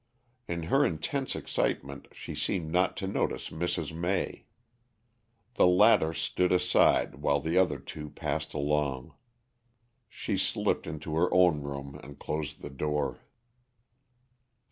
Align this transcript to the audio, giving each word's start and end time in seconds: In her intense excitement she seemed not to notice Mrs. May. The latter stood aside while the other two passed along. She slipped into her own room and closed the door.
In 0.47 0.63
her 0.63 0.83
intense 0.83 1.35
excitement 1.35 2.07
she 2.11 2.33
seemed 2.33 2.71
not 2.71 2.97
to 2.97 3.05
notice 3.07 3.51
Mrs. 3.51 3.93
May. 3.95 4.45
The 5.53 5.67
latter 5.67 6.11
stood 6.11 6.51
aside 6.51 7.17
while 7.17 7.39
the 7.39 7.59
other 7.59 7.77
two 7.77 8.09
passed 8.09 8.55
along. 8.55 9.13
She 10.09 10.37
slipped 10.39 10.87
into 10.87 11.13
her 11.13 11.31
own 11.31 11.61
room 11.61 11.99
and 12.01 12.17
closed 12.17 12.63
the 12.63 12.71
door. 12.71 13.19